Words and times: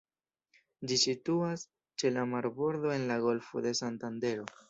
Ĝi 0.91 0.95
situas 1.01 1.65
ĉe 2.03 2.11
la 2.15 2.25
marbordo 2.31 2.93
en 2.97 3.07
la 3.13 3.21
Golfo 3.29 3.65
de 3.67 3.77
Santandero. 3.81 4.51